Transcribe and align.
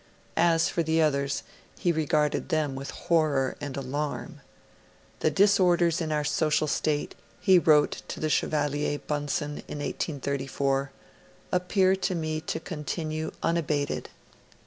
As 0.35 0.67
for 0.67 0.81
the 0.81 0.99
others, 0.99 1.43
he 1.77 1.91
regarded 1.91 2.49
them 2.49 2.73
with 2.73 2.89
horror 2.89 3.55
and 3.61 3.77
alarm. 3.77 4.41
'The 5.19 5.29
disorders 5.29 6.01
in 6.01 6.11
our 6.11 6.23
social 6.23 6.65
state,' 6.65 7.13
he 7.39 7.59
wrote 7.59 8.01
to 8.07 8.19
the 8.19 8.27
Chevalier 8.27 8.97
Bunsen 8.97 9.57
in 9.67 9.77
1834, 9.77 10.89
'appear 11.51 11.95
to 11.97 12.15
me 12.15 12.41
to 12.41 12.59
continue 12.59 13.29
unabated. 13.43 14.09